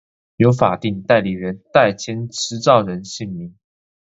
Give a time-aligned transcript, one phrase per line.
[0.37, 3.55] 由法定代理人代簽持照人姓名